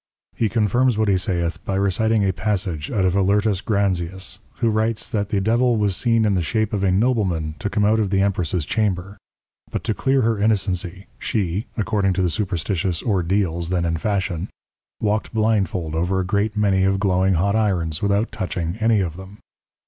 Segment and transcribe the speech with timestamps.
[0.39, 5.07] _He confirms what he saith by reciting a Passage out of Alertus Granzius, who writes
[5.07, 8.09] that the Devil was seen in the shape of a Nobleman to come out of
[8.09, 9.19] the Empress's Chamber:
[9.69, 14.49] But to clear her Innocency, she (according to the superstitious Ordeals then in fashion)
[14.99, 19.37] walked blindfold over a great many of glowing hot Irons without touching any of them.